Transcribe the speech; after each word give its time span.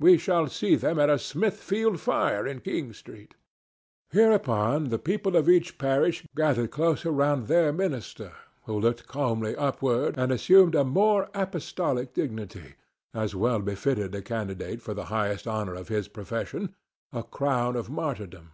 We 0.00 0.16
shall 0.16 0.46
see 0.46 0.74
them 0.74 0.98
at 0.98 1.10
a 1.10 1.18
Smithfield 1.18 2.00
fire 2.00 2.46
in 2.46 2.60
King 2.62 2.94
street." 2.94 3.34
Hereupon 4.08 4.88
the 4.88 4.98
people 4.98 5.36
of 5.36 5.50
each 5.50 5.76
parish 5.76 6.26
gathered 6.34 6.70
closer 6.70 7.10
round 7.10 7.46
their 7.46 7.74
minister, 7.74 8.32
who 8.64 8.80
looked 8.80 9.06
calmly 9.06 9.54
upward 9.54 10.16
and 10.16 10.32
assumed 10.32 10.74
a 10.74 10.82
more 10.82 11.28
apostolic 11.34 12.14
dignity, 12.14 12.76
as 13.12 13.34
well 13.34 13.60
befitted 13.60 14.14
a 14.14 14.22
candidate 14.22 14.80
for 14.80 14.94
the 14.94 15.04
highest 15.12 15.46
honor 15.46 15.74
of 15.74 15.88
his 15.88 16.08
profession—a 16.08 17.22
crown 17.24 17.76
of 17.76 17.90
martyrdom. 17.90 18.52